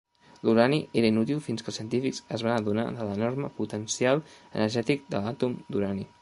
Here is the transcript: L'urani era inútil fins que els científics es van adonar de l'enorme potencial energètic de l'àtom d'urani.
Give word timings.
L'urani 0.47 0.77
era 1.01 1.09
inútil 1.11 1.43
fins 1.47 1.63
que 1.67 1.71
els 1.73 1.77
científics 1.81 2.21
es 2.37 2.45
van 2.47 2.55
adonar 2.55 2.87
de 2.97 3.07
l'enorme 3.11 3.51
potencial 3.61 4.23
energètic 4.31 5.07
de 5.15 5.23
l'àtom 5.27 5.57
d'urani. 5.71 6.09